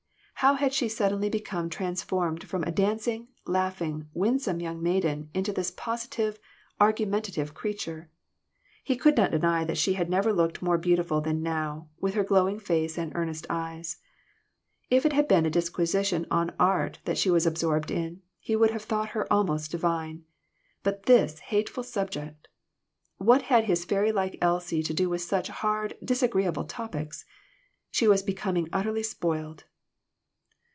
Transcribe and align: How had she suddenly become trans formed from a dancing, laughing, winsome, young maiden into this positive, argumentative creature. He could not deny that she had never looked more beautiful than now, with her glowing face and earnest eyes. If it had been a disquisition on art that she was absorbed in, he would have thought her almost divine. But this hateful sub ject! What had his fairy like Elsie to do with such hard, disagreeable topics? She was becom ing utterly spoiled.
How 0.43 0.55
had 0.55 0.73
she 0.73 0.89
suddenly 0.89 1.29
become 1.29 1.69
trans 1.69 2.01
formed 2.01 2.45
from 2.45 2.63
a 2.63 2.71
dancing, 2.71 3.27
laughing, 3.45 4.07
winsome, 4.11 4.59
young 4.59 4.81
maiden 4.81 5.29
into 5.35 5.53
this 5.53 5.69
positive, 5.69 6.39
argumentative 6.79 7.53
creature. 7.53 8.09
He 8.83 8.95
could 8.95 9.15
not 9.15 9.29
deny 9.29 9.65
that 9.65 9.77
she 9.77 9.93
had 9.93 10.09
never 10.09 10.33
looked 10.33 10.59
more 10.63 10.79
beautiful 10.79 11.21
than 11.21 11.43
now, 11.43 11.89
with 11.99 12.15
her 12.15 12.23
glowing 12.23 12.57
face 12.57 12.97
and 12.97 13.11
earnest 13.13 13.45
eyes. 13.51 13.97
If 14.89 15.05
it 15.05 15.13
had 15.13 15.27
been 15.27 15.45
a 15.45 15.51
disquisition 15.51 16.25
on 16.31 16.55
art 16.59 17.01
that 17.05 17.19
she 17.19 17.29
was 17.29 17.45
absorbed 17.45 17.91
in, 17.91 18.23
he 18.39 18.55
would 18.55 18.71
have 18.71 18.81
thought 18.83 19.09
her 19.09 19.31
almost 19.31 19.69
divine. 19.69 20.23
But 20.81 21.03
this 21.03 21.37
hateful 21.37 21.83
sub 21.83 22.09
ject! 22.09 22.47
What 23.17 23.43
had 23.43 23.65
his 23.65 23.85
fairy 23.85 24.11
like 24.11 24.39
Elsie 24.41 24.81
to 24.81 24.93
do 24.93 25.07
with 25.07 25.21
such 25.21 25.49
hard, 25.49 25.97
disagreeable 26.03 26.63
topics? 26.63 27.25
She 27.91 28.07
was 28.07 28.23
becom 28.25 28.57
ing 28.57 28.69
utterly 28.73 29.03
spoiled. 29.03 29.65